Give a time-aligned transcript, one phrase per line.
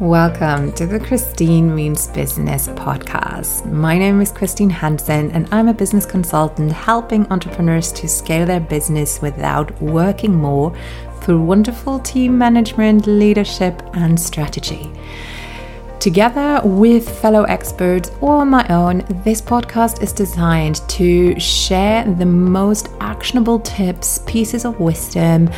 [0.00, 3.64] Welcome to the Christine Means Business podcast.
[3.66, 8.60] My name is Christine Hansen, and I'm a business consultant helping entrepreneurs to scale their
[8.60, 10.72] business without working more
[11.20, 14.88] through wonderful team management, leadership, and strategy.
[15.98, 22.88] Together with fellow experts or my own, this podcast is designed to share the most
[23.00, 25.50] actionable tips, pieces of wisdom,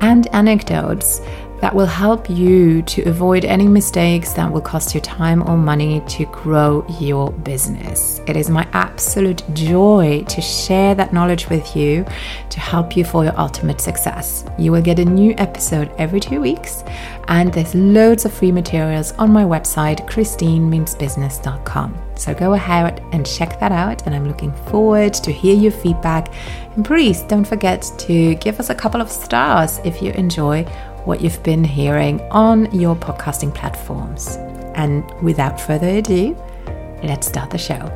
[0.00, 1.20] and anecdotes
[1.60, 6.00] that will help you to avoid any mistakes that will cost you time or money
[6.08, 8.20] to grow your business.
[8.26, 12.04] It is my absolute joy to share that knowledge with you
[12.50, 14.44] to help you for your ultimate success.
[14.58, 16.84] You will get a new episode every two weeks,
[17.28, 21.98] and there's loads of free materials on my website, christinemeansbusiness.com.
[22.14, 26.32] So go ahead and check that out, and I'm looking forward to hear your feedback.
[26.74, 30.66] And please don't forget to give us a couple of stars if you enjoy
[31.08, 34.36] what you've been hearing on your podcasting platforms.
[34.74, 36.36] And without further ado,
[37.02, 37.90] let's start the show.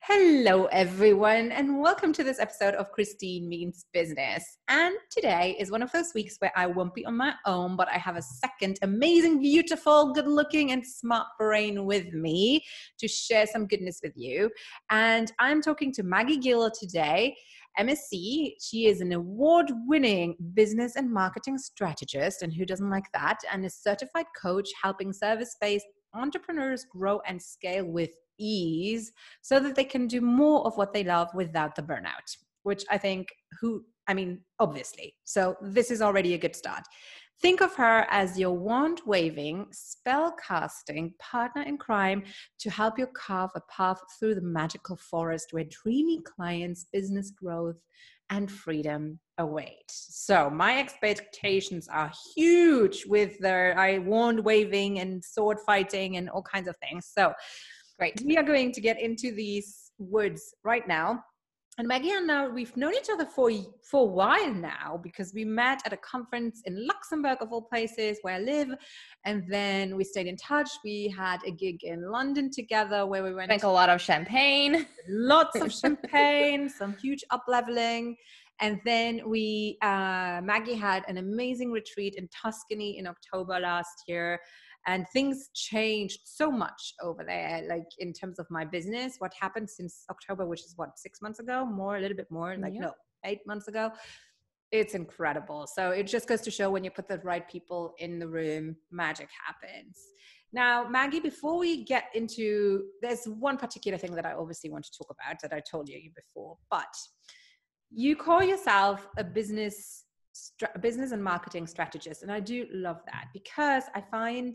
[0.00, 4.58] Hello, everyone, and welcome to this episode of Christine Means Business.
[4.66, 7.86] And today is one of those weeks where I won't be on my own, but
[7.86, 12.64] I have a second amazing, beautiful, good looking, and smart brain with me
[12.98, 14.50] to share some goodness with you.
[14.90, 17.36] And I'm talking to Maggie Giller today.
[17.78, 18.52] MSc.
[18.60, 23.38] She is an award winning business and marketing strategist, and who doesn't like that?
[23.52, 29.74] And a certified coach helping service based entrepreneurs grow and scale with ease so that
[29.74, 33.28] they can do more of what they love without the burnout, which I think
[33.60, 35.14] who I mean, obviously.
[35.24, 36.82] So this is already a good start.
[37.42, 42.22] Think of her as your wand waving, spell casting partner in crime
[42.60, 47.80] to help you carve a path through the magical forest where dreamy clients, business growth,
[48.30, 49.90] and freedom await.
[49.90, 56.42] So, my expectations are huge with their I wand waving and sword fighting and all
[56.42, 57.10] kinds of things.
[57.12, 57.34] So,
[57.98, 58.22] great.
[58.24, 61.24] We are going to get into these woods right now
[61.78, 63.50] and Maggie and I, we've known each other for
[63.82, 68.18] for a while now because we met at a conference in Luxembourg, of all places,
[68.20, 68.68] where I live,
[69.24, 70.68] and then we stayed in touch.
[70.84, 73.48] We had a gig in London together where we went.
[73.48, 74.86] Drank a lot of champagne.
[75.08, 78.16] Lots of champagne, some huge up leveling,
[78.60, 84.40] and then we uh, Maggie had an amazing retreat in Tuscany in October last year
[84.86, 89.68] and things changed so much over there like in terms of my business what happened
[89.68, 92.80] since october which is what six months ago more a little bit more like yeah.
[92.80, 92.92] no
[93.24, 93.90] eight months ago?
[94.70, 95.66] It's incredible.
[95.66, 98.76] So it just goes to show when you put the right people in the room
[98.90, 99.98] magic happens.
[100.54, 104.90] Now maggie before we get into there's one particular thing that i obviously want to
[104.98, 106.94] talk about that i told you before but
[107.90, 110.04] you call yourself a business
[110.80, 112.22] business and marketing strategist.
[112.22, 114.54] And I do love that because I find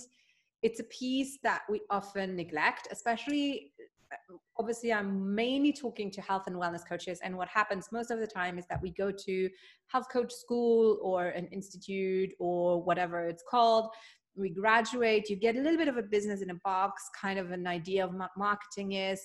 [0.63, 3.71] it's a piece that we often neglect, especially
[4.11, 8.19] uh, obviously i'm mainly talking to health and wellness coaches and what happens most of
[8.19, 9.49] the time is that we go to
[9.88, 13.89] health coach school or an institute or whatever it's called
[14.38, 17.51] we graduate you get a little bit of a business in a box kind of
[17.51, 19.21] an idea of what marketing is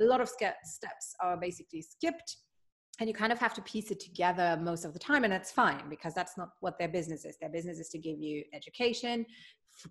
[0.00, 2.36] a lot of steps are basically skipped
[3.00, 5.50] and you kind of have to piece it together most of the time and that's
[5.50, 9.26] fine because that's not what their business is their business is to give you education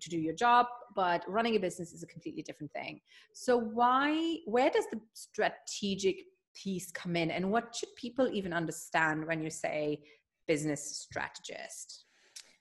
[0.00, 3.00] to do your job but running a business is a completely different thing
[3.34, 6.16] so why where does the strategic
[6.54, 10.00] piece come in and what should people even understand when you say
[10.46, 12.04] business strategist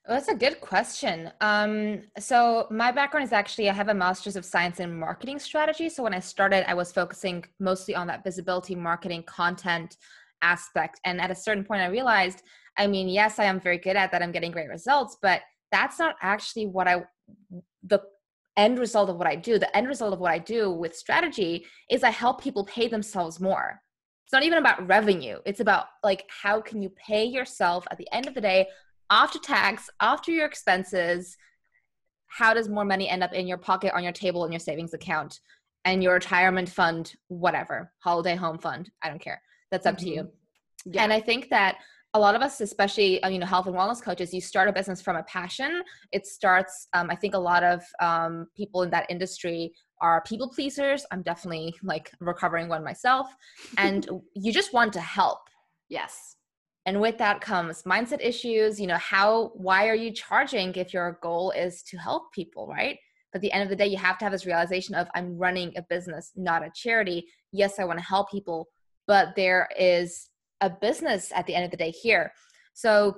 [0.08, 1.32] well, that's a good question.
[1.40, 5.88] Um, so my background is actually I have a master's of science in marketing strategy.
[5.88, 9.98] So when I started, I was focusing mostly on that visibility, marketing, content,
[10.42, 11.00] aspect.
[11.06, 12.44] And at a certain point, I realized,
[12.78, 14.22] I mean, yes, I am very good at that.
[14.22, 15.42] I'm getting great results, but
[15.72, 17.04] that's not actually what I,
[17.84, 18.02] the
[18.58, 19.60] end result of what I do.
[19.60, 23.40] The end result of what I do with strategy is I help people pay themselves
[23.40, 23.82] more.
[24.26, 25.40] It's not even about revenue.
[25.46, 28.68] It's about like, how can you pay yourself at the end of the day
[29.10, 31.36] after tax, after your expenses?
[32.28, 34.94] How does more money end up in your pocket, on your table, in your savings
[34.94, 35.40] account,
[35.84, 38.92] and your retirement fund, whatever, holiday home fund?
[39.02, 39.42] I don't care
[39.72, 40.06] that's up mm-hmm.
[40.06, 40.39] to you mm-hmm.
[40.86, 41.04] Yeah.
[41.04, 41.78] and i think that
[42.16, 44.74] a lot of us especially uh, you know health and wellness coaches you start a
[44.74, 45.84] business from a passion.
[46.12, 49.72] It starts um, i think a lot of um, people in that industry
[50.02, 51.06] are people pleasers.
[51.12, 53.28] I'm definitely like recovering one myself.
[53.78, 55.40] And you just want to help.
[55.90, 56.38] Yes.
[56.86, 58.80] And with that comes mindset issues.
[58.80, 62.98] You know how why are you charging if your goal is to help people right?
[63.32, 65.38] But at the end of the day you have to have this realization of i'm
[65.38, 67.28] running a business not a charity.
[67.52, 68.68] Yes i want to help people
[69.06, 70.30] but there is
[70.62, 72.32] a business at the end of the day here.
[72.74, 73.18] So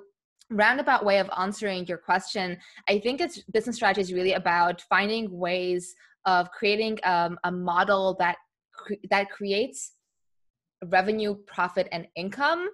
[0.50, 2.58] roundabout way of answering your question,
[2.88, 5.94] I think it's business strategy is really about finding ways
[6.26, 8.38] of creating um, a model that
[8.74, 9.94] cre- that creates
[10.88, 12.70] revenue, profit, and income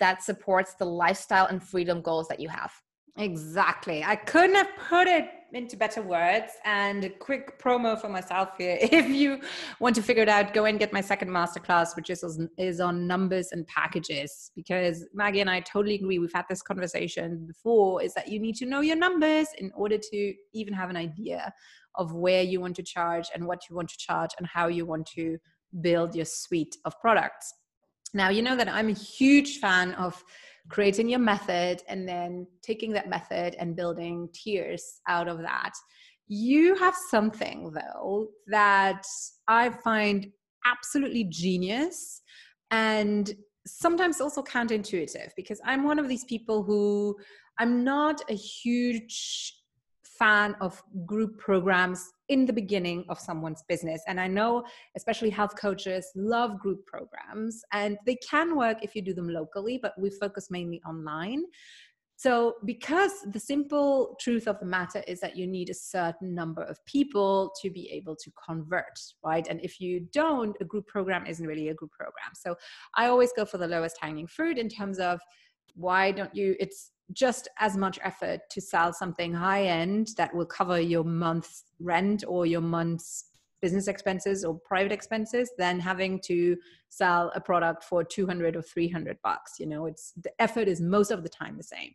[0.00, 2.72] that supports the lifestyle and freedom goals that you have.
[3.16, 4.04] Exactly.
[4.04, 6.52] I couldn't have put it into better words.
[6.64, 8.78] And a quick promo for myself here.
[8.98, 9.40] If you
[9.80, 13.06] want to figure it out, go and get my second masterclass, which is, is on
[13.06, 14.50] numbers and packages.
[14.54, 16.18] Because Maggie and I totally agree.
[16.18, 19.98] We've had this conversation before is that you need to know your numbers in order
[19.98, 21.52] to even have an idea
[21.94, 24.86] of where you want to charge and what you want to charge and how you
[24.86, 25.38] want to
[25.80, 27.52] build your suite of products.
[28.14, 30.22] Now, you know that I'm a huge fan of
[30.68, 35.72] creating your method and then taking that method and building tiers out of that.
[36.26, 39.02] You have something though that
[39.46, 40.30] I find
[40.66, 42.20] absolutely genius
[42.70, 43.32] and
[43.66, 47.16] sometimes also counterintuitive because I'm one of these people who
[47.58, 49.54] I'm not a huge
[50.18, 54.02] fan of group programs in the beginning of someone's business.
[54.06, 54.64] And I know,
[54.96, 59.78] especially health coaches, love group programs, and they can work if you do them locally,
[59.80, 61.44] but we focus mainly online.
[62.16, 66.64] So, because the simple truth of the matter is that you need a certain number
[66.64, 69.46] of people to be able to convert, right?
[69.48, 72.32] And if you don't, a group program isn't really a group program.
[72.34, 72.56] So,
[72.96, 75.20] I always go for the lowest hanging fruit in terms of
[75.76, 80.46] why don't you, it's just as much effort to sell something high end that will
[80.46, 83.24] cover your month's rent or your month's
[83.60, 86.56] business expenses or private expenses than having to
[86.90, 89.86] sell a product for 200 or 300 bucks you know?
[89.86, 91.94] It's the effort is most of the time the same.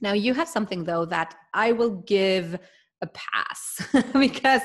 [0.00, 2.58] Now you have something though that i will give
[3.02, 3.82] a pass
[4.14, 4.62] because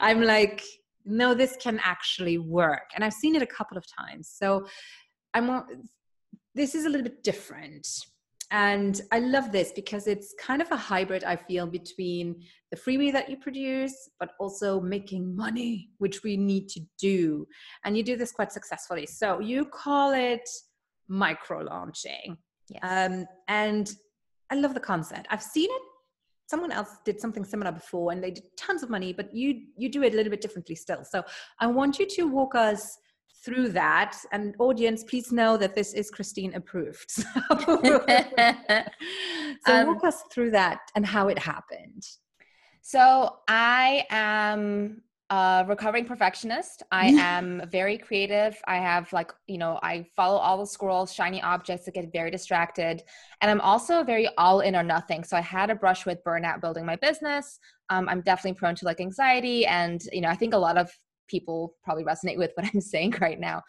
[0.00, 0.62] i'm like
[1.06, 2.90] no this can actually work.
[2.94, 4.28] And i've seen it a couple of times.
[4.28, 4.66] So
[5.34, 5.64] i'm
[6.54, 7.86] this is a little bit different
[8.50, 13.12] and I love this because it's kind of a hybrid, I feel, between the freebie
[13.12, 17.46] that you produce, but also making money, which we need to do.
[17.84, 19.06] And you do this quite successfully.
[19.06, 20.48] So you call it
[21.06, 22.36] micro launching.
[22.68, 22.80] Yes.
[22.82, 23.92] Um, and
[24.50, 25.28] I love the concept.
[25.30, 25.82] I've seen it.
[26.48, 29.88] Someone else did something similar before and they did tons of money, but you you
[29.88, 31.04] do it a little bit differently still.
[31.04, 31.22] So
[31.60, 32.98] I want you to walk us
[33.44, 34.16] through that.
[34.32, 37.10] And audience please know that this is christine approved.
[37.64, 37.80] So,
[39.66, 42.04] so um, walk us through that and how it happened.
[42.82, 46.82] So i am a recovering perfectionist.
[46.90, 48.56] I am very creative.
[48.66, 52.30] I have like you know i follow all the squirrels shiny objects that get very
[52.30, 53.02] distracted.
[53.40, 55.24] And i'm also very all in or nothing.
[55.24, 57.58] So i had a brush with burnout building my business.
[57.90, 59.66] Um, i'm definitely prone to like anxiety.
[59.66, 60.90] And you know i think a lot of
[61.30, 63.62] people probably resonate with what I'm saying right now.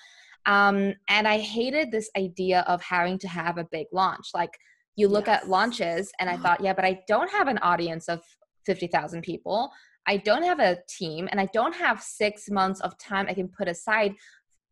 [0.46, 4.30] Um, and I hated this idea of having to have a big launch.
[4.34, 4.58] Like
[4.96, 5.44] you look yes.
[5.44, 8.22] at launches, and I thought, yeah, but I don't have an audience of
[8.66, 9.72] 50,000 people.
[10.08, 13.48] I don't have a team, and I don't have six months of time I can
[13.48, 14.16] put aside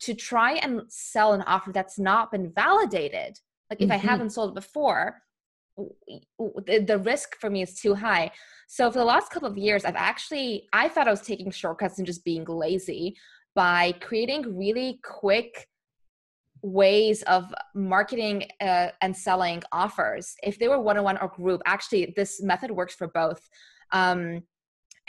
[0.01, 3.37] to try and sell an offer that's not been validated.
[3.69, 3.91] Like if mm-hmm.
[3.91, 5.21] I haven't sold it before,
[6.65, 8.31] the, the risk for me is too high.
[8.67, 11.97] So for the last couple of years, I've actually I thought I was taking shortcuts
[11.97, 13.15] and just being lazy
[13.55, 15.67] by creating really quick
[16.61, 20.35] ways of marketing uh, and selling offers.
[20.43, 23.41] If they were one-on-one or group, actually this method works for both.
[23.91, 24.43] Um,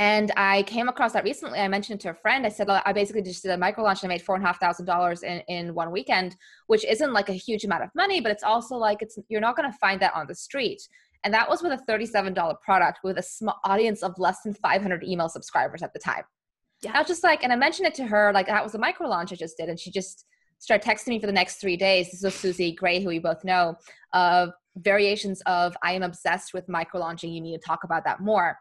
[0.00, 1.59] and I came across that recently.
[1.59, 2.47] I mentioned it to a friend.
[2.47, 4.47] I said, I basically just did a micro launch and I made four and a
[4.47, 6.37] half thousand dollars in, in one weekend,
[6.69, 9.57] which isn't like a huge amount of money, but it's also like it's you're not
[9.57, 10.80] gonna find that on the street.
[11.23, 15.04] And that was with a $37 product with a small audience of less than 500
[15.04, 16.23] email subscribers at the time.
[16.80, 16.92] Yeah.
[16.95, 19.07] I was just like, and I mentioned it to her, like that was a micro
[19.07, 19.69] launch I just did.
[19.69, 20.25] And she just
[20.61, 22.11] started texting me for the next three days.
[22.11, 23.76] This is Susie Gray, who we both know,
[24.14, 27.35] of variations of I am obsessed with micro launching.
[27.35, 28.57] You need to talk about that more.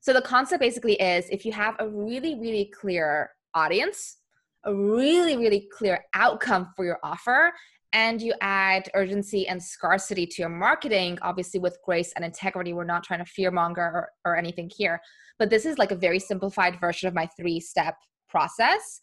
[0.00, 4.18] So the concept basically is if you have a really, really clear audience,
[4.64, 7.52] a really, really clear outcome for your offer,
[7.92, 12.72] and you add urgency and scarcity to your marketing, obviously with grace and integrity.
[12.72, 15.00] We're not trying to fearmonger or, or anything here,
[15.38, 17.96] but this is like a very simplified version of my three step
[18.28, 19.00] process.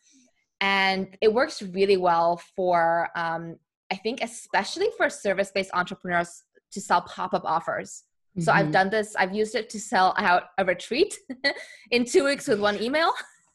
[0.61, 3.57] And it works really well for, um,
[3.91, 8.03] I think, especially for service based entrepreneurs to sell pop up offers.
[8.39, 8.59] So mm-hmm.
[8.59, 9.15] I've done this.
[9.15, 11.17] I've used it to sell out a retreat
[11.91, 13.11] in two weeks with one email.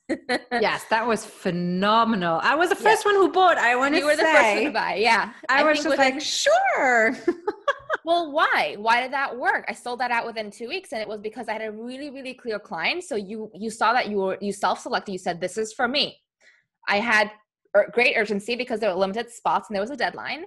[0.51, 2.41] yes, that was phenomenal.
[2.43, 3.59] I was the first one who bought.
[3.59, 4.01] I want to say.
[4.01, 4.95] You were the first one to buy.
[4.97, 5.33] Yeah.
[5.49, 7.17] I, I was just within, like, sure.
[8.05, 8.75] well, why?
[8.79, 9.65] Why did that work?
[9.69, 12.11] I sold that out within two weeks, and it was because I had a really,
[12.11, 13.05] really clear client.
[13.05, 15.13] So you you saw that you were you self-selected.
[15.13, 16.19] You said this is for me.
[16.89, 17.31] I had
[17.93, 20.45] great urgency because there were limited spots and there was a deadline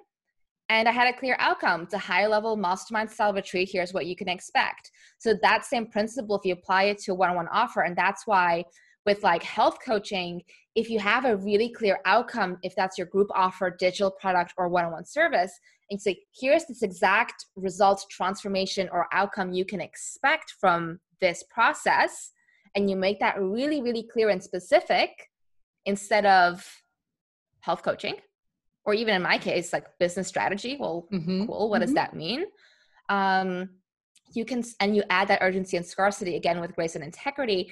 [0.70, 1.84] and I had a clear outcome.
[1.84, 3.70] It's a higher level mastermind style retreat.
[3.72, 4.92] Here's what you can expect.
[5.20, 8.66] So that same principle, if you apply it to a one-on-one offer, and that's why
[9.06, 10.42] with like health coaching,
[10.74, 14.68] if you have a really clear outcome, if that's your group offer, digital product, or
[14.68, 15.52] one-on-one service,
[15.92, 22.32] and say, here's this exact result, transformation, or outcome you can expect from this process,
[22.74, 25.30] and you make that really, really clear and specific
[25.86, 26.68] instead of
[27.60, 28.16] health coaching
[28.86, 31.46] or even in my case like business strategy well mm-hmm.
[31.46, 31.86] cool what mm-hmm.
[31.86, 32.46] does that mean
[33.10, 33.70] um
[34.34, 37.72] you can and you add that urgency and scarcity again with grace and integrity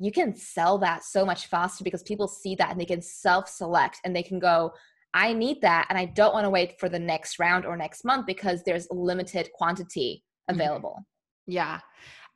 [0.00, 3.98] you can sell that so much faster because people see that and they can self-select
[4.04, 4.72] and they can go
[5.14, 8.04] i need that and i don't want to wait for the next round or next
[8.04, 10.60] month because there's limited quantity mm-hmm.
[10.60, 11.52] available mm-hmm.
[11.52, 11.80] yeah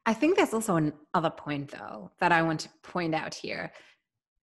[0.06, 3.70] i think there's also another point though that i want to point out here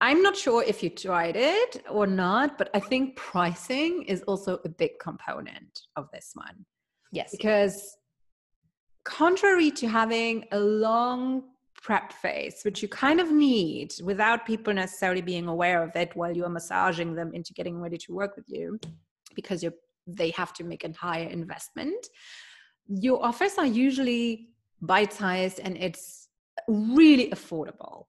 [0.01, 4.60] I'm not sure if you tried it or not, but I think pricing is also
[4.63, 6.65] a big component of this one.
[7.12, 7.32] Yes.
[7.32, 7.98] Because
[9.03, 11.44] contrary to having a long
[11.82, 16.36] prep phase, which you kind of need without people necessarily being aware of it while
[16.36, 18.79] you're massaging them into getting ready to work with you,
[19.36, 19.74] because you're
[20.08, 22.08] they have to make a higher investment.
[22.88, 24.50] Your offers are usually
[24.82, 26.29] bite-sized and it's
[26.68, 28.06] really affordable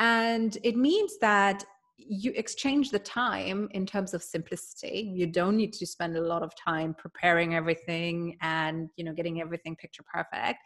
[0.00, 1.64] and it means that
[1.98, 5.12] you exchange the time in terms of simplicity.
[5.14, 9.40] You don't need to spend a lot of time preparing everything and you know getting
[9.40, 10.58] everything picture perfect.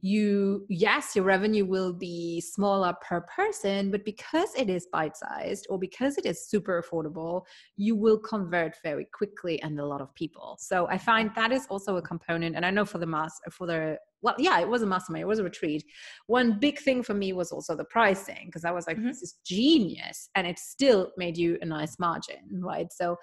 [0.00, 5.66] You yes your revenue will be smaller per person but because it is bite sized
[5.70, 7.44] or because it is super affordable
[7.76, 10.58] you will convert very quickly and a lot of people.
[10.60, 13.66] So i find that is also a component and i know for the mass for
[13.66, 15.84] the well yeah it was a mastermind it was a retreat.
[16.26, 19.08] One big thing for me was also the pricing because i was like mm-hmm.
[19.08, 22.92] this is genius and it still made you a nice margin right?
[22.92, 23.16] So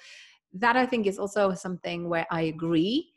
[0.53, 3.11] that i think is also something where i agree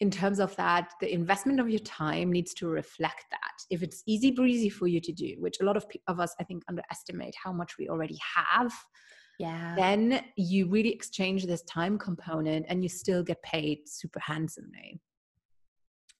[0.00, 3.56] in terms of that the investment of your time needs to reflect that.
[3.70, 6.44] If it's easy breezy for you to do which a lot of, of us i
[6.44, 8.72] think underestimate how much we already have
[9.38, 9.74] yeah.
[9.76, 15.00] then you really exchange this time component and you still get paid super handsomely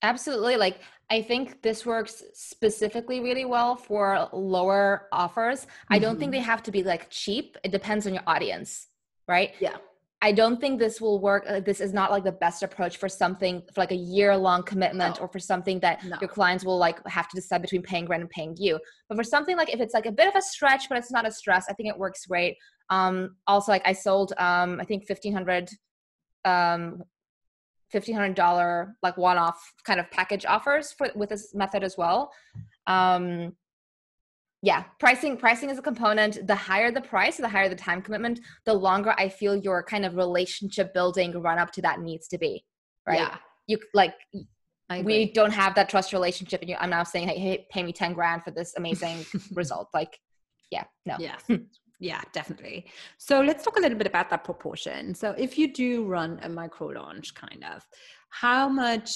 [0.02, 0.80] absolutely like
[1.11, 5.94] i think this works specifically really well for lower offers mm-hmm.
[5.94, 6.40] i don't think mm-hmm.
[6.40, 8.88] they have to be like cheap it depends on your audience
[9.28, 9.76] right yeah
[10.25, 11.44] I don't think this will work.
[11.49, 14.62] Uh, this is not like the best approach for something for like a year long
[14.62, 15.23] commitment no.
[15.23, 16.16] or for something that no.
[16.21, 18.78] your clients will like have to decide between paying rent and paying you.
[19.09, 21.26] But for something like if it's like a bit of a stretch, but it's not
[21.26, 22.56] a stress, I think it works great.
[22.88, 25.68] Um, also, like I sold, um, I think fifteen hundred,
[26.44, 27.02] um,
[27.92, 31.96] fifteen hundred dollar like one off kind of package offers for with this method as
[31.96, 32.32] well.
[32.87, 33.54] Um,
[34.62, 36.46] yeah pricing pricing is a component.
[36.46, 40.04] The higher the price the higher the time commitment the longer i feel your kind
[40.04, 42.64] of relationship building run up to that needs to be
[43.06, 43.18] right?
[43.18, 43.37] Yeah.
[43.66, 44.14] you like
[45.04, 47.92] we don't have that trust relationship and you, i'm now saying hey, hey pay me
[47.92, 49.88] 10 grand for this amazing result.
[49.94, 50.18] Like
[50.70, 51.16] yeah no.
[51.18, 51.37] Yeah
[52.02, 52.87] yeah definitely.
[53.16, 55.14] So let's talk a little bit about that proportion.
[55.14, 57.87] So if you do run a micro launch kind of
[58.30, 59.11] how much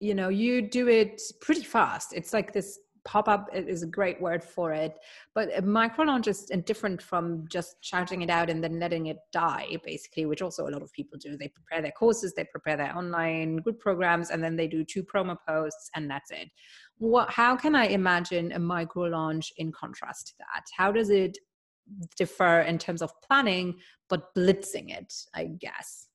[0.00, 2.12] you know you do it pretty fast.
[2.12, 4.96] It's like this pop up is a great word for it
[5.34, 9.16] but a micro launch is different from just shouting it out and then letting it
[9.32, 11.36] die basically which also a lot of people do.
[11.36, 15.04] They prepare their courses they prepare their online group programs and then they do two
[15.04, 16.48] promo posts and that's it.
[16.98, 20.64] What how can i imagine a micro launch in contrast to that?
[20.76, 21.38] How does it
[22.16, 23.74] differ in terms of planning
[24.08, 26.08] but blitzing it i guess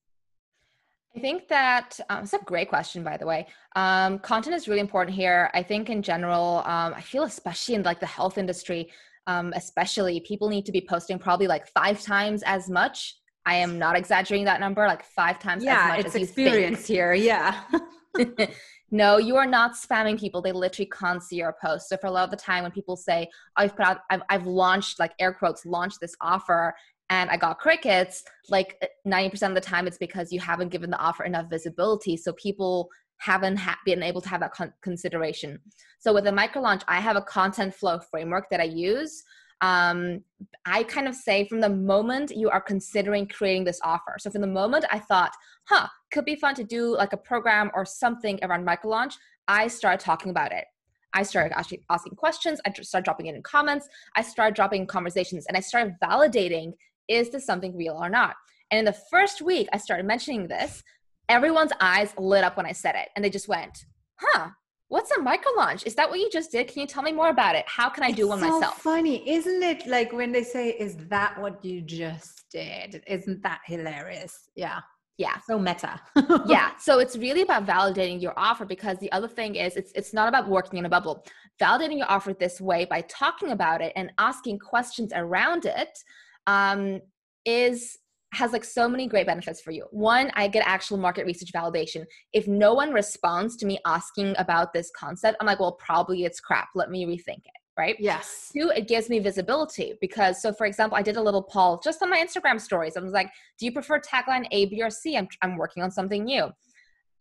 [1.15, 3.47] I think that um, it's a great question, by the way.
[3.75, 5.49] Um, content is really important here.
[5.55, 8.91] I think in general, um, I feel especially in like the health industry,
[9.25, 13.15] um, especially people need to be posting probably like five times as much.
[13.47, 16.05] I am not exaggerating that number, like five times yeah, as much.
[16.05, 17.13] it's experience here.
[17.13, 17.63] Yeah.
[18.89, 20.41] no, you are not spamming people.
[20.41, 21.89] They literally can't see your post.
[21.89, 24.47] So for a lot of the time when people say, I've put out, I've, I've
[24.47, 26.73] launched like air quotes, launched this offer
[27.09, 30.89] and I got crickets, like 90% uh, of the time it's because you haven't given
[30.89, 32.17] the offer enough visibility.
[32.17, 35.59] So people haven't ha- been able to have that con- consideration.
[35.99, 39.23] So with a micro launch, I have a content flow framework that I use.
[39.61, 40.21] Um,
[40.65, 44.17] I kind of say from the moment you are considering creating this offer.
[44.19, 45.31] So from the moment I thought,
[45.65, 49.15] huh, could be fun to do like a program or something around micro launch,
[49.47, 50.65] I started talking about it.
[51.13, 52.59] I started actually asking questions.
[52.65, 53.87] I started dropping it in comments.
[54.15, 56.73] I started dropping conversations and I started validating
[57.07, 58.35] is this something real or not?
[58.69, 60.83] And in the first week I started mentioning this,
[61.29, 63.09] everyone's eyes lit up when I said it.
[63.15, 63.85] And they just went,
[64.19, 64.49] huh,
[64.89, 65.85] what's a micro launch?
[65.85, 66.67] Is that what you just did?
[66.67, 67.65] Can you tell me more about it?
[67.67, 68.81] How can I it's do one so myself?
[68.81, 69.87] funny, isn't it?
[69.87, 73.03] Like when they say, is that what you just did?
[73.07, 74.49] Isn't that hilarious?
[74.55, 74.79] Yeah.
[75.17, 75.37] Yeah.
[75.47, 75.99] So meta.
[76.45, 76.71] yeah.
[76.77, 80.27] So it's really about validating your offer because the other thing is it's it's not
[80.27, 81.25] about working in a bubble.
[81.59, 85.97] Validating your offer this way by talking about it and asking questions around it
[86.45, 87.01] um,
[87.45, 87.97] is
[88.33, 89.85] has like so many great benefits for you.
[89.91, 92.05] One, I get actual market research validation.
[92.33, 96.39] If no one responds to me asking about this concept, I'm like, well, probably it's
[96.39, 96.69] crap.
[96.75, 97.95] Let me rethink it right?
[97.99, 98.49] Yes.
[98.51, 102.01] Two, it gives me visibility because, so for example, I did a little poll just
[102.01, 102.97] on my Instagram stories.
[102.97, 103.29] I was like,
[103.59, 105.15] do you prefer tagline A, B, or C?
[105.15, 106.49] I'm, I'm working on something new.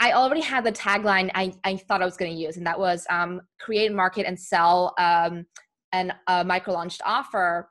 [0.00, 2.78] I already had the tagline I, I thought I was going to use, and that
[2.78, 5.46] was um, create, market, and sell um,
[5.92, 7.68] an a micro launched offer.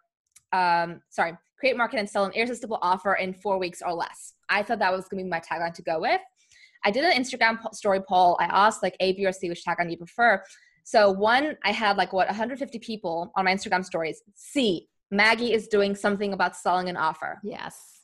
[0.51, 1.33] Um, sorry,
[1.65, 4.33] create, market, and sell an irresistible offer in four weeks or less.
[4.49, 6.21] I thought that was going to be my tagline to go with.
[6.83, 8.37] I did an Instagram story poll.
[8.39, 10.43] I asked like A, B, or C, which tagline do you prefer?
[10.83, 14.21] So one, I had like what 150 people on my Instagram stories.
[14.35, 17.39] C, Maggie is doing something about selling an offer.
[17.43, 18.01] Yes.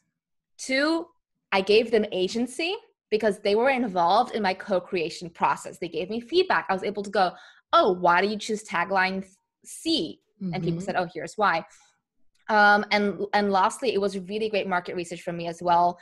[0.57, 1.05] Two,
[1.51, 2.75] I gave them agency
[3.11, 5.77] because they were involved in my co-creation process.
[5.77, 6.65] They gave me feedback.
[6.67, 7.33] I was able to go,
[7.73, 9.23] "Oh, why do you choose tagline
[9.63, 10.53] C?" Mm-hmm.
[10.53, 10.85] And people mm-hmm.
[10.85, 11.65] said, "Oh, here's why."
[12.51, 15.97] Um, and and lastly, it was really great market research for me as well.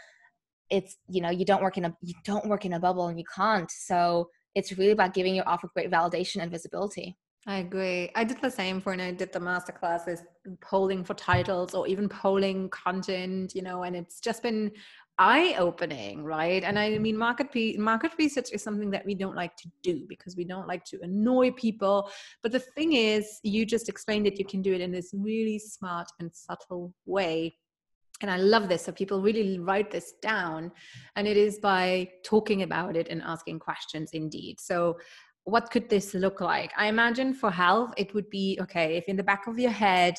[0.72, 3.20] It's you know you don't work in a you don't work in a bubble and
[3.20, 3.70] you can't.
[3.70, 7.16] So it's really about giving your offer great validation and visibility.
[7.48, 8.12] I agree.
[8.16, 10.24] I did the same for when I did the master classes,
[10.60, 14.72] polling for titles or even polling content, you know, and it's just been
[15.20, 16.64] eye opening, right?
[16.64, 17.20] And I mean, mm-hmm.
[17.20, 20.68] market pe- market research is something that we don't like to do because we don't
[20.68, 22.10] like to annoy people.
[22.42, 25.60] But the thing is, you just explained that you can do it in this really
[25.60, 27.54] smart and subtle way
[28.22, 28.86] and I love this.
[28.86, 30.72] So people really write this down,
[31.16, 34.60] and it is by talking about it and asking questions indeed.
[34.60, 34.98] So,
[35.46, 36.72] what could this look like?
[36.78, 40.16] I imagine for health, it would be okay if in the back of your head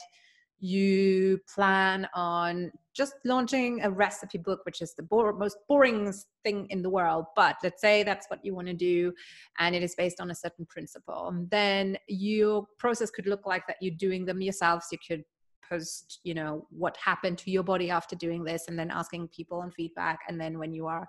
[0.61, 6.13] you plan on just launching a recipe book, which is the bo- most boring
[6.45, 7.27] thing in the world.
[7.35, 9.13] But let's say that's what you want to do,
[9.59, 11.35] and it is based on a certain principle.
[11.51, 14.87] Then your process could look like that you're doing them yourselves.
[14.93, 15.25] You could
[15.71, 19.61] post you know what happened to your body after doing this and then asking people
[19.61, 21.07] on feedback and then when you are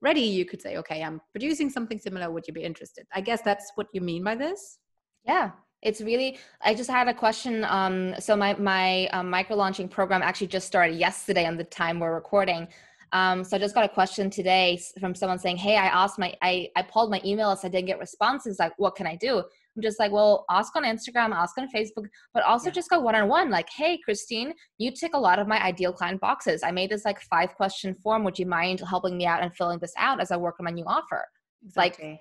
[0.00, 3.40] ready you could say okay i'm producing something similar would you be interested i guess
[3.42, 4.78] that's what you mean by this
[5.24, 5.50] yeah
[5.82, 10.22] it's really i just had a question um so my my um, micro launching program
[10.22, 12.68] actually just started yesterday on the time we're recording
[13.14, 16.34] um, so I just got a question today from someone saying, "Hey, I asked my
[16.40, 18.58] I I pulled my emails, I didn't get responses.
[18.58, 19.44] Like, what can I do?"
[19.76, 22.72] I'm just like, well, ask on Instagram, ask on Facebook, but also yeah.
[22.72, 23.50] just go one on one.
[23.50, 26.62] Like, hey, Christine, you tick a lot of my ideal client boxes.
[26.62, 28.22] I made this like five question form.
[28.24, 30.70] Would you mind helping me out and filling this out as I work on my
[30.70, 31.24] new offer?
[31.64, 32.10] Exactly.
[32.10, 32.20] Like,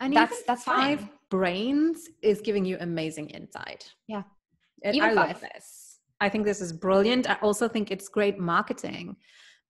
[0.00, 1.10] and that's that's five fine.
[1.30, 3.90] brains is giving you amazing insight.
[4.06, 4.22] Yeah,
[4.84, 5.28] even I five.
[5.28, 5.98] love this.
[6.20, 7.30] I think this is brilliant.
[7.30, 9.16] I also think it's great marketing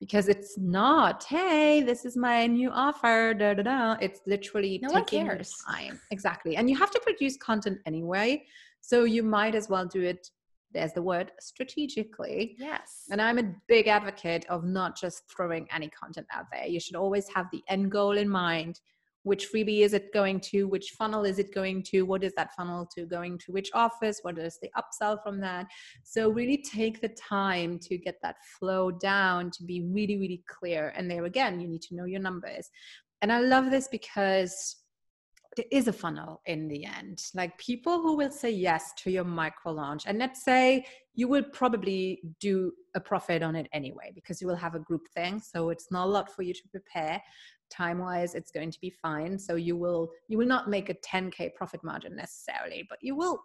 [0.01, 3.97] because it's not hey this is my new offer da, da, da.
[4.01, 8.43] it's literally no one cares time exactly and you have to produce content anyway
[8.81, 10.29] so you might as well do it
[10.73, 15.89] there's the word strategically yes and i'm a big advocate of not just throwing any
[15.89, 18.81] content out there you should always have the end goal in mind
[19.29, 22.55] which freebie is it going to which funnel is it going to what is that
[22.57, 25.67] funnel to going to which office what is the upsell from that?
[26.03, 30.93] So really take the time to get that flow down to be really really clear.
[30.97, 32.71] And there again you need to know your numbers.
[33.21, 34.77] And i love this because
[35.57, 37.21] there is a funnel in the end.
[37.35, 41.43] Like people who will say yes to your micro launch and let's say you will
[41.53, 45.71] probably do a profit on it anyway because you will have a group thing so
[45.71, 47.21] it's not a lot for you to prepare
[47.71, 49.39] time wise it's going to be fine.
[49.39, 53.41] So you will you will not make a 10k profit margin necessarily but you will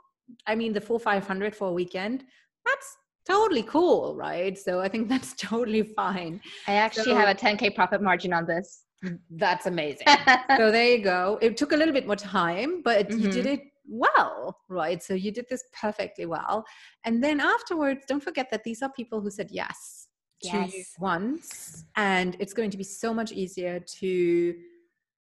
[0.47, 2.23] i mean the full 500 for a weekend
[2.65, 4.57] that's totally cool right?
[4.57, 6.41] So i think that's totally fine.
[6.67, 8.83] I actually so, have a 10k profit margin on this.
[9.31, 10.07] That's amazing.
[10.57, 11.38] So there you go.
[11.41, 13.19] It took a little bit more time but mm-hmm.
[13.19, 13.53] you did mm-hmm.
[13.53, 15.03] it well right?
[15.03, 16.63] So you did this perfectly well.
[17.05, 20.02] And then afterwards don't forget that these are people who said yes
[20.43, 20.71] yes.
[20.71, 24.56] to you once and it's going to be so much easier to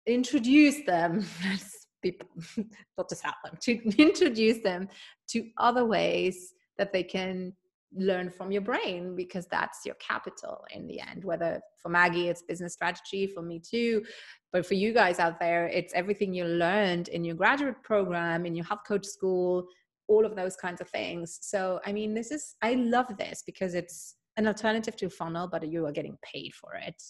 [0.07, 1.25] introduce them.
[2.03, 2.29] People
[2.97, 4.87] not to sell them to introduce them
[5.29, 7.53] to other ways that they can
[7.95, 11.23] learn from your brain because that's your capital in the end.
[11.23, 14.03] Whether for maggie it's business strategy for me too
[14.51, 18.55] but for you guys out there it's everything you learned in your graduate program in
[18.55, 19.65] your health coach school
[20.09, 21.39] all of those kinds of things.
[21.41, 25.67] So i mean this is i love this because it's an alternative to funnel but
[25.67, 27.01] you are getting paid for it.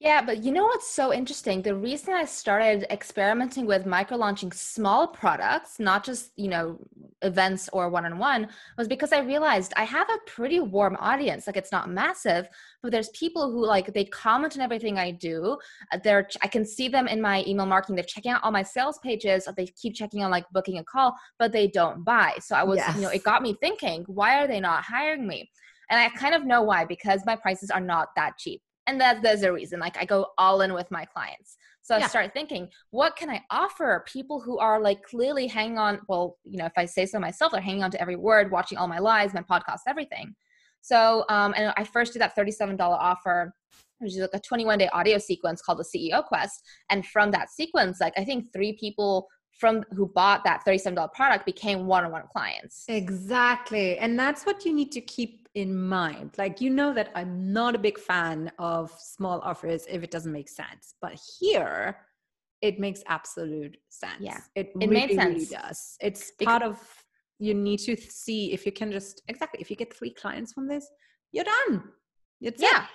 [0.00, 1.62] Yeah but you know what's so interesting?
[1.62, 6.78] The reason i started experimenting with micro launching small products not just you know
[7.22, 11.46] events or one-on-one was because i realized i have a pretty warm audience.
[11.46, 12.48] Like it's not massive
[12.82, 15.56] but there's people who like they comment on everything i do.
[15.92, 17.94] Uh, they're i can see them in my email marketing.
[17.94, 19.48] They're checking out all my sales pages.
[19.56, 22.38] They keep checking on like booking a call but they don't buy.
[22.40, 22.96] So i was yes.
[22.96, 25.48] you know it got me thinking why are they not hiring me
[25.90, 29.22] and i kind of know why because my prices are not that cheap and that
[29.22, 32.04] there's a reason like i go all in with my clients so yeah.
[32.04, 36.00] I start thinking, what can I offer people who are like clearly hanging on?
[36.08, 38.78] Well, you know, if I say so myself, they're hanging on to every word, watching
[38.78, 40.34] all my lives, my podcast, everything.
[40.80, 43.52] So, um, and I first did that $37 offer,
[43.98, 46.62] which is like a 21 day audio sequence called the CEO Quest.
[46.88, 49.26] And from that sequence, like I think three people
[49.58, 52.84] from who bought that $37 product became one-on-one clients.
[52.88, 53.98] Exactly.
[53.98, 56.32] And that's what you need to keep in mind.
[56.38, 60.32] Like you know that I'm not a big fan of small offers if it doesn't
[60.32, 60.94] make sense.
[61.00, 61.96] But here
[62.60, 64.20] it makes absolute sense.
[64.20, 64.40] Yeah.
[64.54, 65.34] It, it really, made sense.
[65.34, 65.96] Really does.
[66.00, 66.80] It's because, part of
[67.38, 70.68] you need to see if you can just exactly if you get three clients from
[70.68, 70.86] this,
[71.32, 71.84] you're done.
[72.40, 72.84] It's yeah.
[72.84, 72.88] It.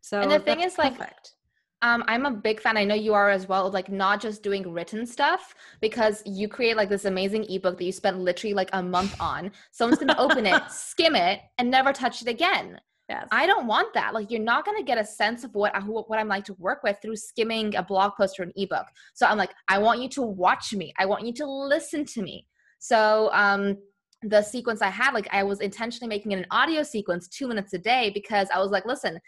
[0.00, 1.34] So and the thing is like perfect
[1.82, 2.76] um, I'm a big fan.
[2.76, 3.70] I know you are as well.
[3.70, 7.92] Like not just doing written stuff because you create like this amazing ebook that you
[7.92, 9.50] spent literally like a month on.
[9.72, 12.80] Someone's gonna open it, skim it, and never touch it again.
[13.08, 13.26] Yes.
[13.32, 14.14] I don't want that.
[14.14, 16.84] Like you're not gonna get a sense of what who, what I'm like to work
[16.84, 18.86] with through skimming a blog post or an ebook.
[19.14, 20.94] So I'm like, I want you to watch me.
[20.98, 22.46] I want you to listen to me.
[22.78, 23.76] So um,
[24.22, 27.72] the sequence I had, like I was intentionally making it an audio sequence two minutes
[27.74, 29.18] a day because I was like, listen,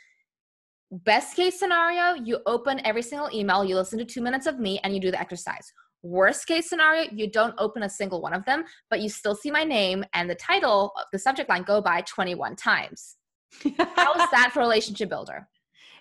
[0.91, 4.79] Best case scenario, you open every single email, you listen to two minutes of me,
[4.85, 5.73] and you do the exercise.
[6.03, 9.51] Worst case scenario, you don't open a single one of them, but you still see
[9.51, 13.17] my name and the title, of the subject line go by 21 times.
[13.63, 15.49] How's that for relationship builder?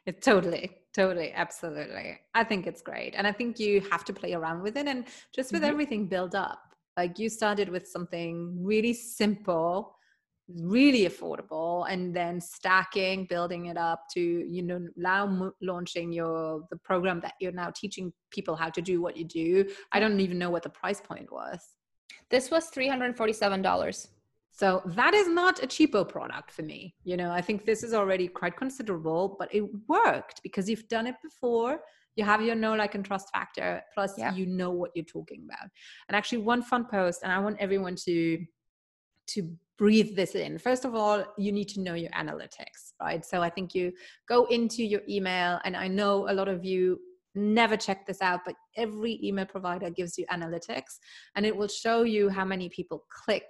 [0.05, 2.19] It totally, totally, absolutely.
[2.35, 3.15] I think it's great.
[3.15, 5.71] And I think you have to play around with it and just with mm-hmm.
[5.71, 6.59] everything build up.
[6.97, 9.95] Like you started with something really simple
[10.49, 16.77] really affordable and then stacking building it up to you know now launching your the
[16.77, 19.65] program that you're now teaching people how to do what you do.
[19.91, 21.59] I don't even know what the price point was.
[22.29, 24.07] This was $347
[24.51, 26.93] so that is not a cheapo product for me.
[27.03, 31.07] You know i think this is already quite considerable but it worked because you've done
[31.07, 31.79] it before.
[32.15, 34.35] You have your know like and trust factor plus yeah.
[34.35, 35.67] you know what you're talking about.
[36.07, 38.45] And actually one fun post and i want everyone to
[39.27, 40.57] to breathe this in.
[40.57, 43.25] First of all, you need to know your analytics, right?
[43.25, 43.91] So I think you
[44.27, 46.99] go into your email, and I know a lot of you
[47.35, 50.99] never check this out, but every email provider gives you analytics
[51.35, 53.45] and it will show you how many people click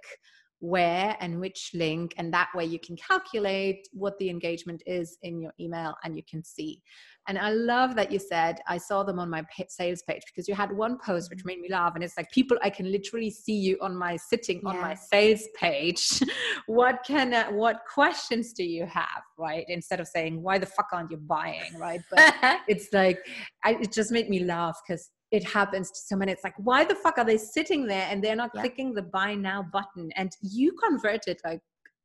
[0.64, 5.38] where and which link and that way you can calculate what the engagement is in
[5.38, 6.80] your email and you can see.
[7.26, 10.54] And i love that you said i saw them on my sales page because you
[10.54, 11.48] had one post which mm-hmm.
[11.48, 14.60] made me laugh and it's like people i can literally see you on my sitting
[14.62, 14.74] yes.
[14.74, 16.22] on my sales page.
[16.66, 19.22] What can uh, what questions do you have?
[19.38, 19.64] Right?
[19.68, 21.72] Instead of saying why the fuck aren't you buying?
[21.78, 22.00] Right?
[22.10, 22.34] But
[22.68, 23.18] it's like
[23.64, 26.30] I, it just made me laugh because it happens to so many.
[26.30, 28.60] It's like, why the fuck are they sitting there and they're not yeah.
[28.60, 30.12] clicking the buy now button?
[30.14, 31.60] And you converted like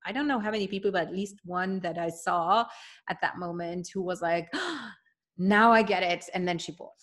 [0.06, 2.66] I don't know how many people, but at least one that I saw
[3.10, 4.90] at that moment who was like, oh,
[5.38, 6.26] now I get it.
[6.34, 6.94] And then she bought.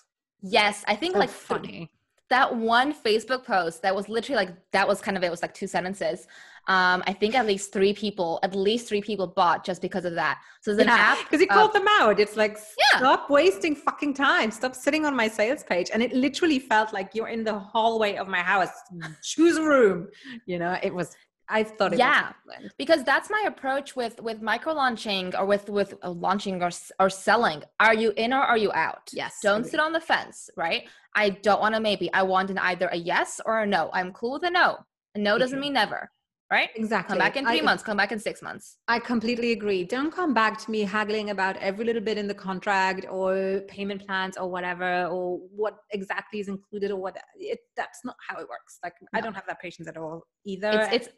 [0.43, 1.91] Yes, I think so like funny.
[2.31, 5.55] that one Facebook post that was literally like that was kind of it was like
[5.55, 6.27] two sentences
[6.69, 10.15] um, I think at least three people, at least three people bought just because of
[10.15, 10.41] that.
[10.63, 12.19] So there's an yeah, app because he called them out.
[12.19, 12.99] It's like yeah.
[12.99, 14.51] stop wasting fucking time.
[14.51, 15.91] Stop sitting on my sales page.
[15.95, 18.71] And it literally felt like you're in the hallway of my house.
[19.23, 20.09] Choose a room.
[20.47, 21.15] You know, it was
[21.49, 21.99] I thought it was.
[22.01, 22.33] yeah,
[22.77, 27.09] because that's my approach with with micro launching or with with uh, launching or or
[27.09, 27.63] selling.
[27.79, 29.09] Are you in or are you out?
[29.13, 29.39] Yes.
[29.41, 30.89] Don't sit on the fence, right?
[31.15, 32.13] I don't want a maybe.
[32.13, 33.91] I want an either a yes or a no.
[33.93, 34.79] I'm cool with a no.
[35.15, 36.11] A no doesn't mean never
[36.51, 36.71] right?
[36.75, 37.15] Exactly.
[37.15, 38.79] Come back in three I, months, come back in six months.
[38.89, 39.85] I completely agree.
[39.85, 44.07] Don't come back to me haggling about every little bit in the contract or payment
[44.07, 48.49] plans or whatever, or what exactly is included or what it, that's not how it
[48.49, 48.79] works.
[48.83, 49.09] Like no.
[49.19, 50.71] I don't have that patience at all either.
[50.93, 51.09] It's, it's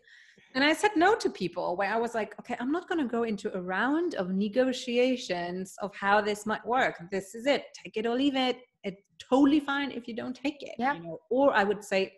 [0.54, 3.10] and I said no to people where I was like, okay, I'm not going to
[3.10, 6.94] go into a round of negotiations of how this might work.
[7.10, 7.64] This is it.
[7.84, 8.58] Take it or leave it.
[8.82, 10.74] It's totally fine if you don't take it.
[10.78, 10.94] Yeah.
[10.94, 11.18] You know?
[11.30, 12.14] Or I would say,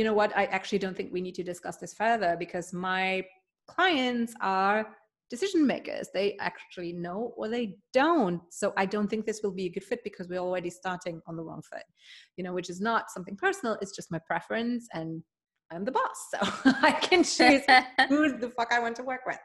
[0.00, 3.22] you know what, I actually don't think we need to discuss this further because my
[3.68, 4.96] clients are
[5.28, 6.08] decision makers.
[6.14, 8.40] They actually know or they don't.
[8.48, 11.36] So I don't think this will be a good fit because we're already starting on
[11.36, 11.82] the wrong foot,
[12.38, 13.76] you know, which is not something personal.
[13.82, 15.22] It's just my preference and
[15.70, 16.18] I'm the boss.
[16.30, 16.38] So
[16.80, 17.60] I can choose
[18.08, 19.38] who the fuck I want to work with.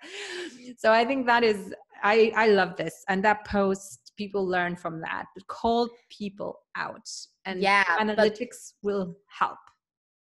[0.78, 3.04] So I think that is, I, I love this.
[3.10, 5.26] And that post, people learn from that.
[5.50, 7.10] Call people out
[7.44, 9.58] and yeah, analytics will help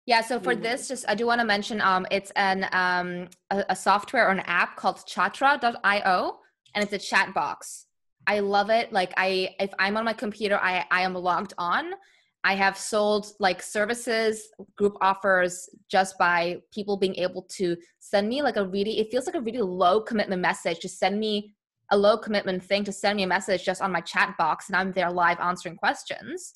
[0.09, 3.63] Yeah, so for this, just I do want to mention um, it's an um, a,
[3.69, 6.39] a software or an app called Chatra.io,
[6.73, 7.85] and it's a chat box.
[8.25, 8.91] I love it.
[8.91, 11.91] Like I, if I'm on my computer, I I am logged on.
[12.43, 18.41] I have sold like services, group offers just by people being able to send me
[18.41, 21.53] like a really, it feels like a really low commitment message to send me
[21.91, 24.75] a low commitment thing to send me a message just on my chat box and
[24.75, 26.55] I'm there live answering questions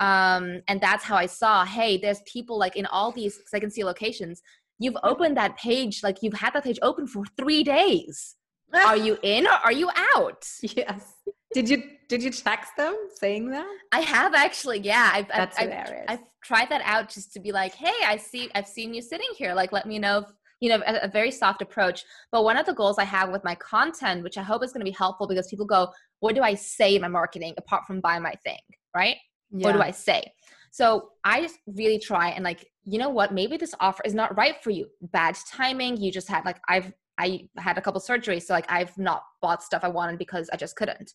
[0.00, 3.60] um, and that's how i saw hey there's people like in all these because i
[3.60, 4.42] can see locations
[4.80, 8.34] you've opened that page like you've had that page open for three days.
[8.74, 10.46] Are you in or are you out?
[10.62, 11.14] Yes.
[11.52, 13.66] Did you did you text them saying that?
[13.90, 15.10] I have actually yeah.
[15.12, 16.04] I've that's I've, hilarious.
[16.06, 19.02] I've, I've tried that out just to be like hey i see i've seen you
[19.02, 19.54] sitting here.
[19.54, 20.26] Like let me know if
[20.60, 22.04] you know a, a, very soft approach.
[22.30, 24.84] But one of the goals i have with my content which i hope is going
[24.86, 25.88] to be helpful because people go
[26.20, 28.60] what do i say in my marketing apart from buy my thing
[28.94, 29.16] right
[29.50, 29.66] yeah.
[29.66, 30.32] what do i say?
[30.70, 33.32] So i just really try and like you know what?
[33.32, 34.86] Maybe this offer is not right for you.
[35.00, 35.96] Bad timing.
[35.98, 39.62] You just had like i've i had a couple surgeries so like i've not bought
[39.62, 41.12] stuff i wanted because i just couldn't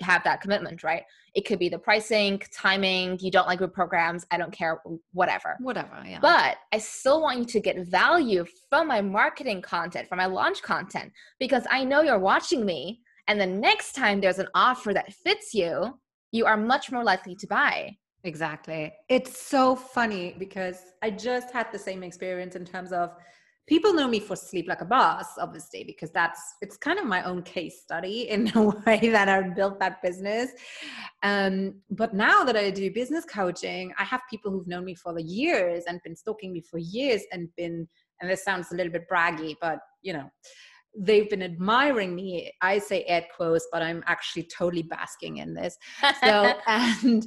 [0.00, 1.02] have that commitment right?
[1.34, 3.18] It could be the pricing timing.
[3.20, 4.26] You don't like group programs.
[4.30, 4.80] I don't care.
[5.12, 5.56] Whatever.
[5.60, 6.18] Whatever yeah.
[6.20, 10.62] But i still want you to get value from my marketing content from my launch
[10.62, 15.12] content because i know you're watching me and the next time there's an offer that
[15.12, 15.98] fits you
[16.32, 17.96] you are much more likely to buy.
[18.24, 18.92] Exactly.
[19.08, 23.14] It's so funny because I just had the same experience in terms of
[23.70, 27.22] people know me for sleep like a boss obviously because that's it's kind of my
[27.22, 30.50] own case study in the way that i built that business
[31.22, 35.14] um, but now that i do business coaching i have people who've known me for
[35.14, 37.88] the years and been stalking me for years and been
[38.20, 40.28] and this sounds a little bit braggy but you know
[40.96, 42.52] they've been admiring me.
[42.62, 45.76] I say air quotes, but I'm actually totally basking in this.
[46.22, 47.26] So, and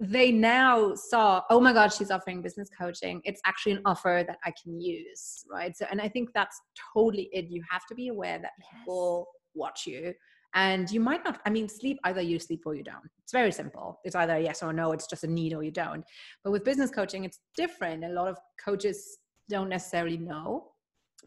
[0.00, 3.20] they now saw, oh my God, she's offering business coaching.
[3.24, 5.76] It's actually an offer that I can use, right?
[5.76, 6.60] So, and I think that's
[6.94, 7.46] totally it.
[7.48, 8.68] You have to be aware that yes.
[8.78, 10.14] people watch you.
[10.56, 13.10] And you might not, I mean, sleep, either you sleep or you don't.
[13.24, 13.98] It's very simple.
[14.04, 16.04] It's either yes or no, it's just a need or you don't.
[16.44, 18.04] But with business coaching, it's different.
[18.04, 20.73] A lot of coaches don't necessarily know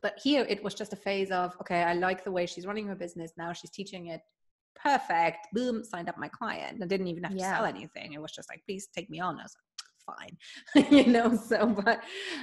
[0.01, 2.87] but here it was just a phase of okay i like the way she's running
[2.87, 3.31] her business.
[3.37, 4.21] Now she's teaching it.
[4.75, 5.47] Perfect.
[5.53, 6.83] Boom signed up my client.
[6.83, 7.57] I didn't even have to yeah.
[7.57, 8.13] sell anything.
[8.13, 9.39] It was just like please take me on.
[9.39, 9.67] I was like
[10.17, 10.37] fine.
[10.91, 12.01] You know so but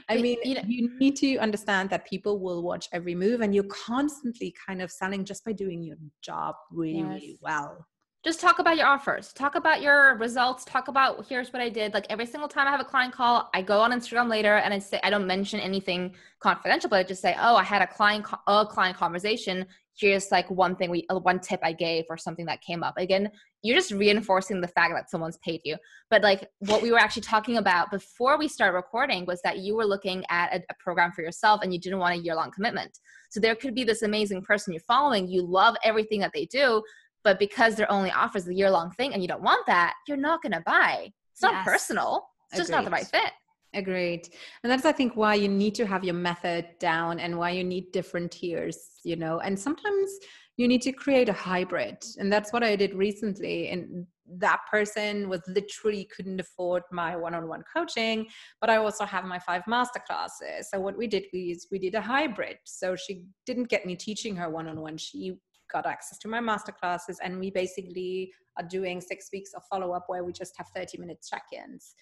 [0.09, 3.55] i mean you, know, you need to understand that people will watch every move and
[3.55, 7.09] you're constantly kind of selling just by doing your job really yes.
[7.09, 7.87] really well
[8.25, 9.35] just talk about your offers.
[9.35, 10.65] Talk about your results.
[10.65, 11.93] Talk about here's what i did.
[11.93, 14.73] Like every single time i have a client call i go on instagram later and
[14.73, 17.87] i say i don't mention anything confidential but i just say oh i had a
[17.87, 19.67] client a client conversation.
[19.97, 22.97] Here's like one thing we uh, one tip i gave or something that came up.
[22.97, 23.31] Again
[23.65, 25.77] you're just reinforcing the fact that someone's paid you.
[26.11, 29.75] But like what we were actually talking about before we started recording was that you
[29.75, 32.51] were looking at a, a program for yourself and you didn't want a year long
[32.51, 32.99] commitment.
[33.31, 35.29] So there could be this amazing person you're following.
[35.29, 36.83] You love everything that they do
[37.25, 40.17] but because their only offers the year long thing and you don't want that, you're
[40.17, 41.11] not going to buy.
[41.33, 41.65] It's not yes.
[41.65, 42.29] personal.
[42.53, 42.61] It's Agreed.
[42.61, 43.33] just not the right fit.
[43.73, 44.29] Agreed.
[44.63, 47.65] And that's, I think, why you need to have your method down and why you
[47.65, 50.11] need different tiers, you know, and sometimes
[50.57, 51.97] you need to create a hybrid.
[52.19, 53.71] And that's what I did recently.
[53.71, 54.07] And
[54.39, 58.27] that person was literally couldn't afford my one-on-one coaching
[58.59, 61.95] but i also have my five master classes so what we did is we did
[61.95, 65.35] a hybrid so she didn't get me teaching her one-on-one she
[65.75, 70.05] got access to my master classes and we basically are doing six weeks of follow-up
[70.07, 71.95] where we just have 30 minute check-ins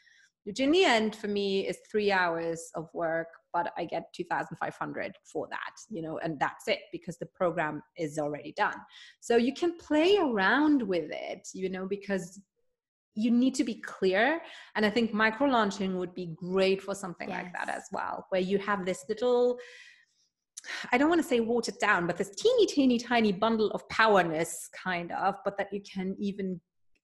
[0.44, 5.16] which in the end for me is three hours of work but i get 2500
[5.24, 8.76] for that you know and that's it because the program is already done
[9.20, 12.40] so you can play around with it you know because
[13.14, 14.40] you need to be clear
[14.74, 17.42] and i think micro launching would be great for something yes.
[17.42, 19.58] like that as well where you have this little
[20.92, 24.68] I don't want to say watered down, but this teeny, teeny, tiny bundle of powerness,
[24.72, 26.60] kind of, but that you can even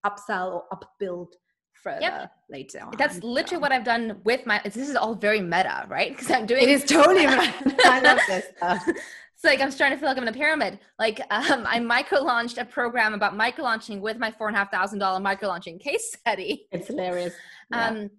[0.07, 1.35] upsell or upbuild
[1.73, 2.33] further yep.
[2.51, 2.95] later on.
[2.97, 3.61] That's literally so.
[3.61, 4.61] what I've done with my.
[4.65, 6.11] This is all very meta, right?
[6.11, 6.63] Because I'm doing.
[6.63, 7.55] It is totally meta.
[7.85, 8.83] I love this stuff.
[8.89, 10.81] It's like I'm starting to feel like I'm in a pyramid.
[10.99, 14.59] Like um, I micro launched a program about micro launching with my four and a
[14.59, 16.67] half thousand dollar micro launching case study.
[16.73, 17.35] It's hilarious.
[17.71, 17.87] Yeah.
[17.87, 18.11] Um,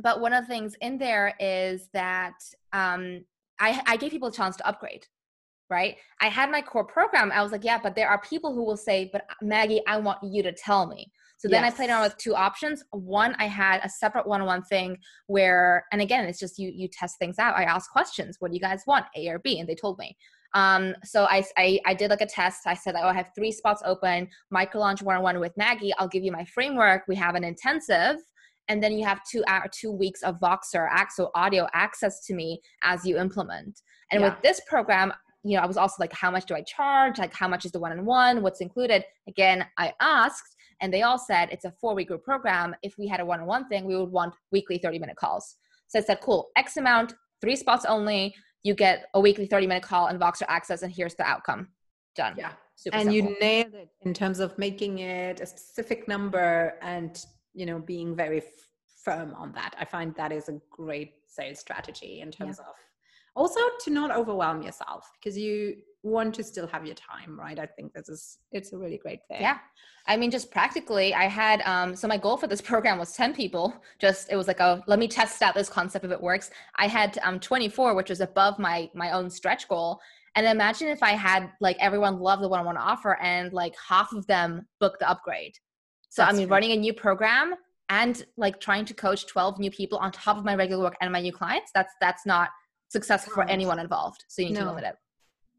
[0.00, 2.34] but one of the things in there is that
[2.72, 3.24] um,
[3.60, 5.06] I, I gave people a chance to upgrade
[5.70, 8.64] right i had my core program i was like yeah but there are people who
[8.64, 11.72] will say but maggie i want you to tell me so then yes.
[11.72, 16.00] i played around with two options one i had a separate one-on-one thing where and
[16.00, 18.82] again it's just you you test things out i asked questions what do you guys
[18.86, 20.16] want a or b and they told me
[20.54, 22.66] um, so I, I, I did like a test.
[22.66, 24.28] I said, oh, I have three spots open.
[24.50, 25.92] Micro launch one on one with Maggie.
[25.98, 27.02] I'll give you my framework.
[27.06, 28.16] We have an intensive,
[28.68, 32.60] and then you have two hour two weeks of voxer axo audio access to me
[32.82, 33.80] as you implement.
[34.12, 34.28] And yeah.
[34.28, 35.12] with this program
[35.44, 37.18] you know i was also like how much do i charge?
[37.18, 38.42] Like how much is the one-on-one?
[38.42, 39.04] What's included?
[39.26, 42.74] Again i asked and they all said it's a four week group program.
[42.82, 45.56] If we had a one-on-one thing we would want weekly 30 minute calls.
[45.88, 48.34] So i said cool x amount three spots only.
[48.64, 51.68] You get a weekly 30 minute call and voxer access and here's the outcome.
[52.16, 52.34] Done.
[52.36, 52.52] Yeah.
[52.74, 53.32] Super and simple.
[53.32, 57.24] you nailed it in terms of making it a specific number and
[57.58, 58.44] you know being very f-
[59.04, 59.74] firm on that.
[59.78, 62.68] I find that is a great sales strategy in terms yeah.
[62.68, 62.74] of
[63.34, 67.58] also to not overwhelm yourself because you want to still have your time right?
[67.58, 69.40] I think this is it's a really great thing.
[69.40, 69.58] Yeah.
[70.06, 73.34] I mean just practically i had um so my goal for this program was 10
[73.34, 73.74] people.
[73.98, 76.50] Just it was like oh let me test out this concept if it works.
[76.76, 80.00] I had um 24 which was above my my own stretch goal.
[80.36, 84.26] And imagine if i had like everyone love the one-on-one offer and like half of
[84.28, 85.56] them book the upgrade
[86.08, 86.54] so That's i mean true.
[86.54, 87.54] running a new program
[87.90, 91.12] and like trying to coach 12 new people on top of my regular work and
[91.12, 92.50] my new clients that's that's not
[92.88, 94.60] successful for anyone involved so you need no.
[94.60, 94.94] to limit it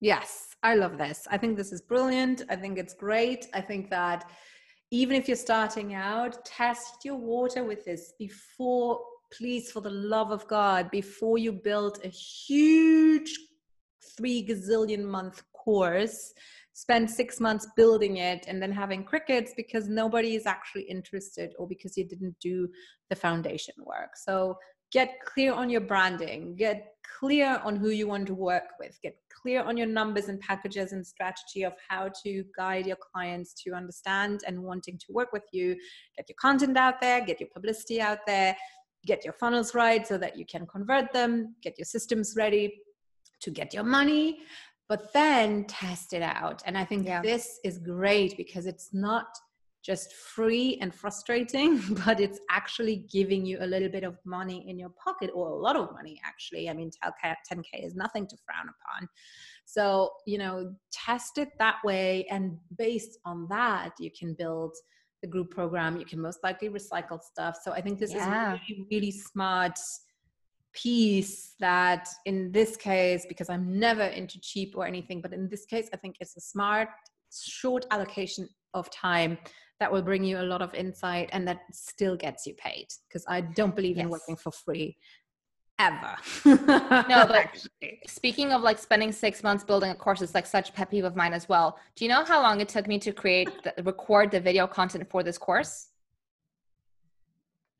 [0.01, 1.27] Yes, I love this.
[1.29, 2.43] I think this is brilliant.
[2.49, 3.47] I think it's great.
[3.53, 4.29] I think that
[4.91, 10.31] even if you're starting out, test your water with this before, please, for the love
[10.31, 13.37] of God, before you build a huge
[14.17, 16.33] three gazillion month course
[16.79, 21.67] spend six months building it and then having crickets because nobody is actually interested or
[21.67, 22.69] because you didn't do
[23.09, 24.11] the foundation work.
[24.15, 24.57] So
[24.93, 29.15] get clear on your branding get clear on who you want to work with get
[29.41, 33.73] clear on your numbers and packages and strategy of how to guide your clients to
[33.73, 35.75] understand and wanting to work with you.
[36.17, 38.55] Get your content out there get your publicity out there
[39.05, 42.73] get your funnels right so that you can convert them get your systems ready
[43.41, 44.39] to get your money
[44.89, 47.21] but then test it out and i think yeah.
[47.21, 49.27] this is great because it's not
[49.83, 54.77] just free and frustrating, but it's actually giving you a little bit of money in
[54.77, 56.69] your pocket or a lot of money, actually.
[56.69, 59.07] I mean, 10K is nothing to frown upon.
[59.65, 62.25] So, you know, test it that way.
[62.29, 64.75] And based on that, you can build
[65.21, 65.97] the group program.
[65.97, 67.57] You can most likely recycle stuff.
[67.63, 68.55] So I think this yeah.
[68.55, 69.77] is really, really smart
[70.73, 75.65] piece that in this case because i'm never into cheap or anything but in this
[75.65, 76.89] case i think it's a smart
[77.31, 79.37] short allocation of time
[79.79, 83.25] that will bring you a lot of insight and that still gets you paid because
[83.27, 84.03] i don't believe yes.
[84.03, 84.95] in working for free
[85.79, 86.15] ever.
[86.45, 87.65] No but
[88.07, 91.05] speaking of like spending six months building a course is like such a pet peeve
[91.05, 91.79] of mine as well.
[91.95, 95.09] Do you know how long it took me to create the, record the video content
[95.09, 95.87] for this course?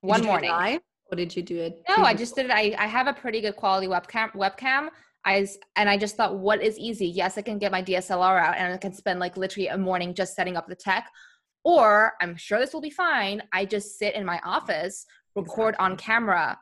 [0.01, 0.79] One morning
[1.11, 3.41] or did you do it no i just did it I, I have a pretty
[3.41, 4.89] good quality webcam webcam
[5.25, 7.07] I and I just thought, what is easy?
[7.07, 10.13] Yes, I can get my DSLR out and I can spend like literally a morning
[10.13, 11.09] just setting up the tech.
[11.63, 13.43] Or I'm sure this will be fine.
[13.51, 15.85] I just sit in my office, record exactly.
[15.85, 16.59] on camera.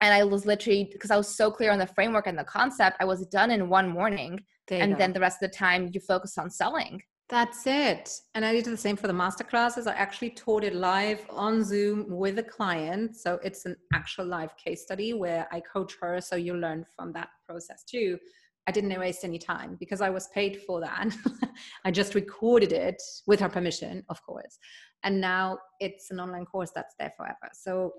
[0.00, 2.98] And I was literally, because I was so clear on the framework and the concept,
[3.00, 4.44] I was done in one morning.
[4.70, 7.02] And then the rest of the time, you focus on selling.
[7.28, 8.10] That's it.
[8.34, 9.86] And I did the same for the master classes.
[9.86, 13.16] I actually taught it live on Zoom with a client.
[13.16, 16.22] So it's an actual live case study where I coach her.
[16.22, 18.18] So you learn from that process too.
[18.66, 21.14] I didn't waste any time because I was paid for that.
[21.84, 24.58] I just recorded it with her permission, of course.
[25.04, 27.50] And now it's an online course that's there forever.
[27.52, 27.92] So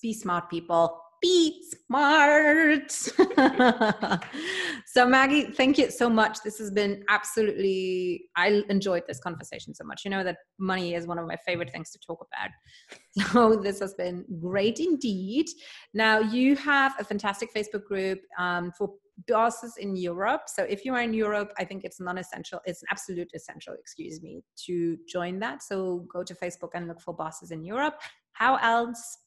[0.00, 1.00] be smart, people.
[1.24, 2.92] Be smart.
[4.86, 6.42] so, Maggie, thank you so much.
[6.44, 10.04] This has been absolutely, I enjoyed this conversation so much.
[10.04, 12.50] You know that money is one of my favorite things to talk about.
[13.32, 15.46] So, this has been great indeed.
[15.94, 18.90] Now, you have a fantastic Facebook group um, for
[19.26, 20.42] bosses in Europe.
[20.46, 22.60] So if you are in Europe, I think it's non-essential.
[22.66, 25.62] It's an absolute essential, excuse me, to join that.
[25.62, 27.94] So go to Facebook and look for bosses in Europe.
[28.32, 29.18] How else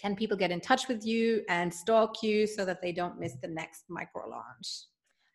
[0.00, 3.34] can people get in touch with you and stalk you so that they don't miss
[3.42, 4.86] the next micro launch?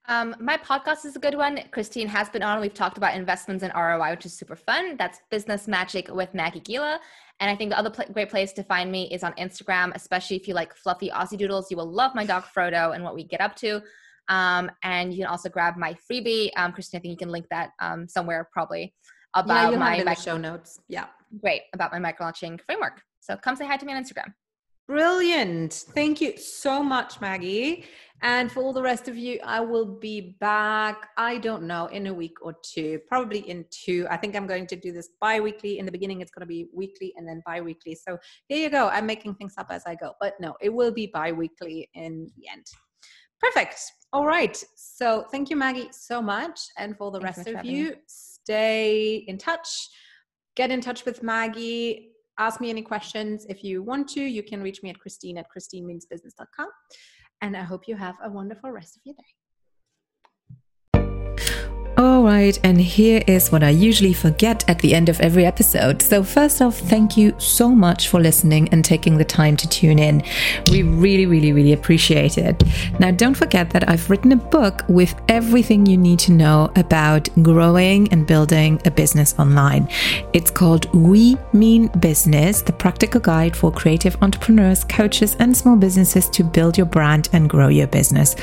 [0.08, 1.60] Um, my podcast is a good one.
[1.72, 2.62] Christine has been on.
[2.62, 4.98] We've talked about investments and ROI, which is super fun.
[4.98, 7.00] That's Business Magic with Maggie Gila.
[7.40, 10.38] And I think the other pl- great place to find me is on Instagram, especially
[10.38, 11.72] if you like fluffy Aussie doodles.
[11.72, 13.82] You will love my dog Frodo and what we get up to.
[14.30, 16.50] Um, and you can also grab my freebie.
[16.56, 18.94] Um, Christine, I think you can link that um, somewhere probably
[19.34, 20.80] about yeah, my micro- show notes.
[20.88, 21.06] Yeah.
[21.42, 21.64] Great.
[21.74, 23.02] About my micro launching framework.
[23.22, 24.34] So come say hi to me on Instagram.
[24.88, 25.74] Brilliant.
[25.74, 27.86] Thank you so much, Maggie.
[28.22, 32.08] And for all the rest of you, I will be back, I don't know, in
[32.08, 34.08] a week or two, probably in two.
[34.10, 35.80] I think I'm going to do this bi weekly.
[35.80, 37.96] In the beginning, it's going to be weekly and then bi weekly.
[37.96, 38.18] So
[38.48, 38.88] here you go.
[38.90, 40.14] I'm making things up as I go.
[40.22, 42.66] But no, it will be bi weekly in the end.
[43.40, 43.80] Perfect.
[44.14, 44.64] All right.
[44.76, 46.60] So thank you, Maggie, so much.
[46.78, 47.96] And for the Thanks rest of you, me.
[48.08, 49.90] stay in touch.
[50.56, 54.22] Get in touch with Maggie ask me any questions if you want to.
[54.22, 56.68] You can reach me at Christine at christinemeansbusiness.com.
[57.42, 59.45] And I hope you have a wonderful rest of your day.
[62.36, 66.02] And here is what I usually forget at the end of every episode.
[66.02, 70.00] So, first off, thank you so much for listening and taking the time to tune
[70.00, 70.22] in.
[70.70, 72.62] We really, really, really appreciate it.
[73.00, 77.30] Now, don't forget that I've written a book with everything you need to know about
[77.42, 79.88] growing and building a business online.
[80.34, 86.28] It's called We Mean Business, the practical guide for creative entrepreneurs, coaches, and small businesses
[86.32, 88.36] to build your brand and grow your business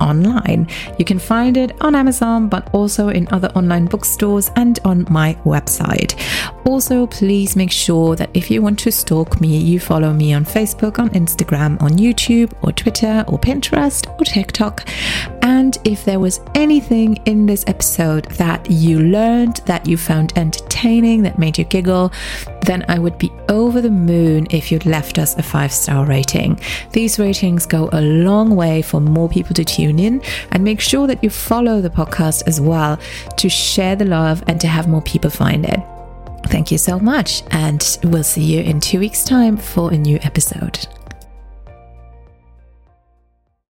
[0.00, 0.68] online.
[0.98, 5.34] You can find it on Amazon, but also in other online bookstores and on my
[5.44, 6.18] website.
[6.64, 10.44] Also, please make sure that if you want to stalk me, you follow me on
[10.44, 14.86] Facebook, on Instagram, on YouTube, or Twitter, or Pinterest, or TikTok.
[15.48, 21.22] And if there was anything in this episode that you learned, that you found entertaining,
[21.22, 22.12] that made you giggle,
[22.66, 26.60] then I would be over the moon if you'd left us a five star rating.
[26.92, 30.20] These ratings go a long way for more people to tune in
[30.52, 32.98] and make sure that you follow the podcast as well
[33.38, 35.80] to share the love and to have more people find it.
[36.48, 40.18] Thank you so much, and we'll see you in two weeks' time for a new
[40.22, 40.86] episode.